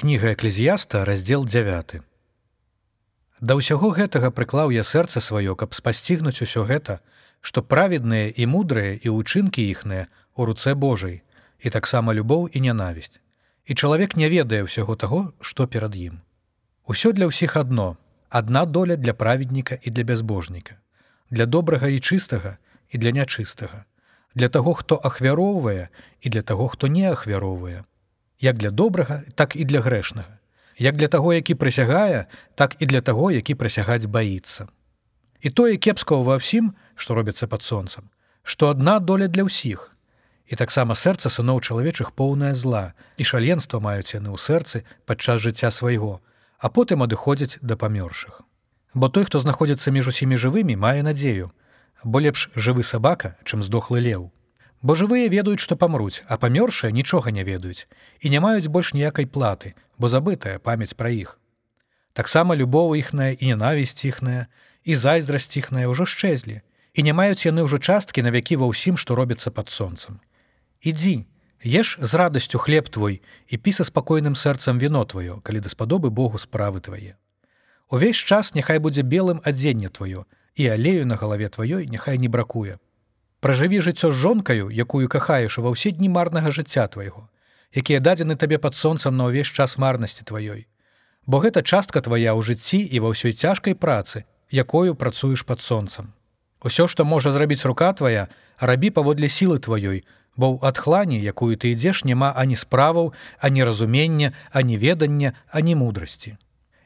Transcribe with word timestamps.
кніга 0.00 0.32
эклезіяста 0.32 1.04
раздзел 1.04 1.44
9 1.44 2.00
Да 3.44 3.56
ўсяго 3.56 3.90
гэтага 3.92 4.30
прыклаў 4.32 4.72
я 4.72 4.80
сэрца 4.80 5.20
сваё 5.20 5.52
каб 5.60 5.76
спасцігнуць 5.76 6.40
усё 6.40 6.64
гэта 6.70 6.94
што 7.44 7.60
праведныя 7.60 8.32
і 8.32 8.46
мудрыя 8.48 8.96
і 8.96 9.12
ўчынкі 9.16 9.60
іхныя 9.72 10.06
у 10.40 10.46
руцэ 10.48 10.72
Божай 10.72 11.20
і 11.60 11.72
таксама 11.74 12.16
любоў 12.16 12.48
і 12.48 12.64
нянавісць. 12.64 13.20
І 13.68 13.76
чалавек 13.76 14.16
не 14.16 14.32
ведае 14.32 14.62
ўсяго 14.64 14.96
таго 14.96 15.20
што 15.44 15.68
перад 15.68 15.92
ім. 15.92 16.24
Усё 16.88 17.12
для 17.12 17.28
ўсіх 17.28 17.60
адно 17.60 18.00
адна 18.30 18.64
доля 18.64 18.96
для 18.96 19.12
праведніка 19.12 19.76
і 19.84 19.92
для 19.92 20.08
бязбожніка 20.08 20.80
для 21.28 21.44
добрага 21.44 21.92
і 21.92 22.00
чыстага 22.00 22.56
і 22.88 23.04
для 23.04 23.12
нячыстага 23.12 23.84
для 24.32 24.48
таго 24.48 24.72
хто 24.80 24.96
ахвяроўвае 24.96 25.92
і 26.24 26.26
для 26.32 26.40
таго 26.40 26.72
хто 26.72 26.88
не 26.88 27.04
ахвяроўвае 27.12 27.84
як 28.40 28.56
для 28.56 28.70
добрага 28.70 29.22
так 29.34 29.56
і 29.56 29.64
для 29.64 29.80
грэшнага. 29.80 30.38
Як 30.78 30.96
для 30.96 31.08
таго 31.08 31.34
які 31.34 31.54
прысягае 31.54 32.26
так 32.54 32.76
і 32.80 32.86
для 32.86 33.00
таго 33.00 33.30
які 33.30 33.54
прысягаць 33.54 34.08
баіцца. 34.08 34.68
І 35.40 35.50
тое 35.50 35.76
кепскаго 35.76 36.24
ва 36.24 36.40
ўсім 36.40 36.72
што 36.96 37.14
робіцца 37.14 37.46
пад 37.46 37.62
сонцам 37.62 38.08
што 38.42 38.72
адна 38.72 38.98
доля 38.98 39.28
для 39.28 39.44
ўсіх. 39.44 39.92
І 40.48 40.56
таксама 40.56 40.96
сэрца 40.96 41.28
сыноў 41.28 41.60
чалавечых 41.60 42.16
поўная 42.16 42.54
зла 42.54 42.96
і 43.16 43.24
шаленства 43.24 43.78
маюць 43.78 44.16
яны 44.16 44.32
ў 44.32 44.38
сэрцы 44.40 44.82
падчас 45.04 45.44
жыцця 45.44 45.70
свайго 45.70 46.24
а 46.58 46.68
потым 46.68 47.04
адыходзяць 47.04 47.60
да 47.60 47.76
памёршых. 47.76 48.42
Бо 48.94 49.08
той 49.08 49.24
хто 49.24 49.40
знаходзіцца 49.40 49.92
між 49.92 50.08
усімі 50.12 50.36
жывымі 50.36 50.76
мае 50.76 51.04
надзею. 51.04 51.52
Бо 52.04 52.20
лепш 52.20 52.48
жывы 52.56 52.82
сабака 52.82 53.36
чым 53.44 53.62
здохлы 53.62 54.00
леў 54.00 54.32
Бо 54.82 54.96
жывыя 54.96 55.28
ведаюць, 55.28 55.60
што 55.60 55.76
памруць, 55.76 56.24
а 56.26 56.40
памёршыя 56.40 56.90
нічога 56.90 57.30
не 57.30 57.44
ведаюць 57.44 57.84
і 58.20 58.32
не 58.32 58.40
маюць 58.40 58.72
больш 58.72 58.94
ніякай 58.96 59.26
платы, 59.28 59.74
бо 59.98 60.08
забытая 60.08 60.58
памяць 60.58 60.96
пра 60.96 61.12
іх. 61.12 61.36
Таксама 62.16 62.56
любоў 62.56 62.96
іхная 62.96 63.36
і 63.36 63.52
ненавісць 63.52 64.04
іхная 64.08 64.48
і 64.84 64.96
зайздрасць 64.96 65.56
іхная 65.60 65.84
ўжо 65.92 66.08
шчэзлі 66.08 66.64
і 66.94 67.00
не 67.04 67.12
маюць 67.12 67.44
яны 67.44 67.68
ўжо 67.68 67.78
часткі 67.78 68.24
на 68.24 68.32
вякі 68.32 68.56
ва 68.56 68.72
ўсім, 68.72 68.96
што 68.96 69.14
робіцца 69.14 69.52
пад 69.52 69.68
сонцам. 69.68 70.18
Ідзі, 70.80 71.28
еш 71.60 72.00
з 72.00 72.12
радасцю 72.16 72.58
хлеб 72.58 72.88
твой 72.88 73.20
і 73.48 73.60
піса 73.60 73.84
спакойным 73.84 74.34
сэрцам 74.34 74.80
віно 74.80 75.04
тваё, 75.04 75.44
калі 75.44 75.60
даспадобы 75.60 76.10
Богу 76.10 76.40
справы 76.40 76.80
твае. 76.80 77.20
Увесь 77.90 78.16
час 78.16 78.54
няхай 78.54 78.80
будзе 78.80 79.02
белым 79.02 79.44
адзенне 79.44 79.92
тваё 79.92 80.24
і 80.56 80.66
алею 80.72 81.06
на 81.06 81.20
галаве 81.20 81.52
тваёй 81.52 81.86
няхай 81.86 82.16
не 82.18 82.28
бракуе. 82.28 82.80
Пражыві 83.40 83.80
жыццё 83.80 84.12
з 84.12 84.20
жонкаю, 84.20 84.68
якую 84.68 85.08
кахаеш 85.08 85.56
ва 85.58 85.72
ўсе 85.72 85.96
дні 85.96 86.12
марнага 86.12 86.52
жыцця 86.52 86.84
твайго, 86.92 87.28
якія 87.72 88.00
дадзены 88.04 88.36
табе 88.36 88.60
пад 88.60 88.76
сонцам 88.76 89.16
на 89.16 89.32
ўвесь 89.32 89.48
час 89.48 89.80
марнасці 89.80 90.28
тваёй. 90.28 90.68
Бо 91.24 91.40
гэта 91.40 91.64
частка 91.64 92.04
твая 92.04 92.36
ў 92.36 92.40
жыцці 92.44 92.84
і 92.84 93.00
ва 93.00 93.16
ўсёй 93.16 93.32
цяжкай 93.32 93.72
працы, 93.72 94.28
якою 94.52 94.92
працуеш 94.92 95.48
пад 95.48 95.64
сонцам. 95.64 96.12
Усё, 96.60 96.84
што 96.84 97.08
можа 97.08 97.32
зрабіць 97.32 97.64
рука 97.64 97.96
твая, 97.96 98.28
рабі 98.60 98.92
паводле 98.92 99.32
сілы 99.32 99.56
тваёй, 99.56 100.04
бо 100.36 100.60
ў 100.60 100.68
адхлані, 100.68 101.16
якую 101.16 101.56
ты 101.56 101.72
ідзеш, 101.72 102.04
няма 102.04 102.36
ані 102.36 102.60
справаў, 102.60 103.16
ані 103.40 103.64
разумення, 103.64 104.36
ані 104.52 104.76
ведання, 104.76 105.32
ані 105.48 105.74
мудрасці. 105.80 106.36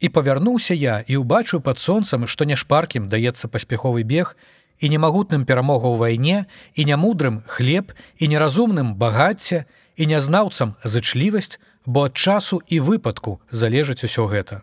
І 0.00 0.08
павярнуўся 0.08 0.72
я 0.72 1.04
і 1.04 1.20
ўбачыў 1.20 1.60
пад 1.60 1.76
сонцам, 1.76 2.24
што 2.24 2.48
няшпаркім 2.48 3.12
даецца 3.12 3.52
паспяховы 3.52 4.00
бег, 4.00 4.32
і 4.78 4.88
немагутным 4.88 5.44
перамогу 5.44 5.94
ў 5.94 5.96
вайне 5.98 6.38
і 6.74 6.86
нямудрым 6.86 7.42
хлеб 7.46 7.92
і 8.16 8.28
неразумным 8.30 8.94
багацця 8.94 9.66
і 9.98 10.06
нязнаўцам 10.06 10.78
зычлівасць, 10.84 11.58
бо 11.86 12.06
ад 12.06 12.14
часу 12.14 12.62
і 12.68 12.80
выпадку 12.80 13.40
залежыць 13.50 14.06
усё 14.06 14.30
гэта. 14.30 14.62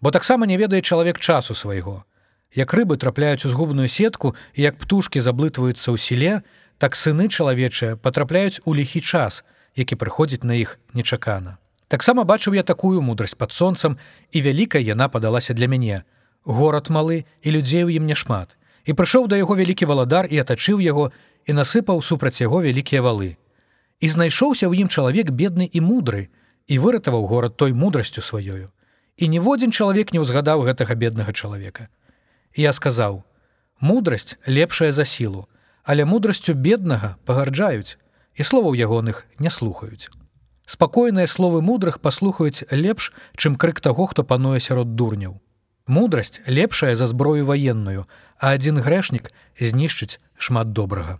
Бо 0.00 0.10
таксама 0.10 0.46
не 0.46 0.56
ведае 0.56 0.82
чалавек 0.82 1.18
часу 1.18 1.54
свайго. 1.54 2.04
Як 2.54 2.74
рыбы 2.74 2.96
трапляюць 2.96 3.44
у 3.46 3.50
згубную 3.50 3.88
сетку 3.88 4.34
і 4.54 4.62
як 4.62 4.78
птушкі 4.78 5.20
заблытваюцца 5.20 5.90
ў 5.90 5.96
сіле, 5.98 6.42
так 6.78 6.94
сыны 6.94 7.26
чалавечыя 7.26 7.96
патрапляюць 7.96 8.60
у 8.64 8.74
ліхі 8.74 9.00
час, 9.00 9.42
які 9.74 9.96
прыходзіць 9.96 10.44
на 10.44 10.54
іх 10.54 10.78
нечакана. 10.94 11.58
Таксама 11.88 12.24
бачыў 12.24 12.54
я 12.54 12.62
такую 12.62 13.02
мудрасць 13.02 13.34
пад 13.34 13.52
сонцам 13.52 13.98
і 14.30 14.42
вялікая 14.42 14.82
яна 14.82 15.08
падалася 15.08 15.54
для 15.54 15.66
мяне. 15.66 16.04
Горад 16.44 16.90
малы 16.90 17.24
і 17.42 17.48
людзей 17.50 17.84
у 17.84 17.90
ім 17.90 18.06
няшмат 18.06 18.56
і 18.84 18.92
прыйшоў 18.92 19.28
да 19.28 19.38
яго 19.38 19.54
вялікі 19.58 19.86
валадар 19.86 20.26
і 20.26 20.40
атачыў 20.42 20.82
яго 20.82 21.10
і 21.46 21.52
насыпаў 21.58 22.02
супраць 22.02 22.40
яго 22.40 22.62
вялікія 22.62 23.02
валы. 23.02 23.36
І 24.00 24.06
знайшоўся 24.08 24.66
ў 24.66 24.82
ім 24.82 24.88
чалавек 24.88 25.30
бедны 25.30 25.68
і 25.70 25.80
мудры 25.80 26.28
і 26.66 26.78
выратаваў 26.78 27.26
горад 27.26 27.56
той 27.56 27.72
мудрасцю 27.72 28.22
сваёю. 28.22 28.70
І 29.16 29.28
ніводзін 29.28 29.70
чалавек 29.70 30.12
не 30.12 30.22
ўзгадаў 30.22 30.66
гэтага 30.66 30.94
беднага 30.94 31.32
чалавека. 31.32 31.88
І 32.54 32.66
я 32.66 32.72
сказаў: 32.72 33.22
мудрасць 33.80 34.36
лепшая 34.46 34.92
за 34.92 35.04
сілу, 35.04 35.46
але 35.84 36.04
мудрасцю 36.04 36.54
беднага 36.54 37.16
пагарджаюць 37.26 37.98
і 38.34 38.42
словаў 38.42 38.74
ягоных 38.74 39.26
не 39.38 39.50
слухаюць. 39.50 40.10
Спакойныя 40.66 41.26
словы 41.26 41.60
мудрых 41.60 42.00
паслухаюць 42.00 42.64
лепш, 42.70 43.12
чым 43.36 43.56
крык 43.56 43.80
таго, 43.80 44.06
хто 44.06 44.24
пануе 44.24 44.60
сярод 44.60 44.94
дурняў. 44.94 45.40
Мудрасць 45.86 46.40
лепшая 46.46 46.94
за 46.96 47.06
зброю 47.06 47.46
ваенную, 47.46 48.06
а 48.38 48.54
адзін 48.54 48.78
грэшнік 48.78 49.32
знішчыць 49.58 50.20
шмат 50.36 50.72
добрага. 50.72 51.18